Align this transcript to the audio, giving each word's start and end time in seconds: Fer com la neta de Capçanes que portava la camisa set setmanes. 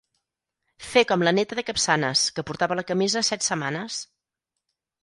Fer 0.93 1.03
com 1.11 1.25
la 1.27 1.33
neta 1.39 1.59
de 1.59 1.65
Capçanes 1.67 2.25
que 2.39 2.47
portava 2.49 2.79
la 2.81 2.87
camisa 2.95 3.25
set 3.31 3.49
setmanes. 3.51 4.05